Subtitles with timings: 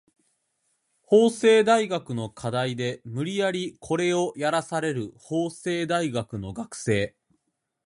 [1.03, 7.15] 法政大学の課題で無理やりコレをやらされる法政大学の学生